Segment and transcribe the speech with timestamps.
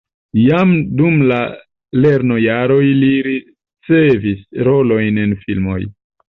[0.43, 0.69] Jam
[1.01, 1.35] dum la
[2.05, 5.79] lernojaroj li ricevis rolojn en filmoj.